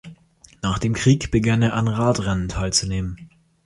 Nach 0.63 0.79
dem 0.79 0.95
Krieg 0.95 1.29
begann 1.29 1.61
er 1.61 1.75
an 1.75 1.87
Radrennen 1.87 2.49
teilzunehmen. 2.49 3.29